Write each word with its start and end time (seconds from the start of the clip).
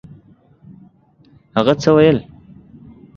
هغه 1.57 1.73
څه 1.81 1.89
ویل؟ 1.95 2.17